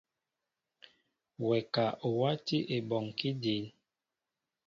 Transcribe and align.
Wɛ 1.45 1.57
ka 1.73 1.85
o 2.07 2.09
wátí 2.19 2.57
ebɔŋkí 2.75 3.29
dǐn. 3.41 3.63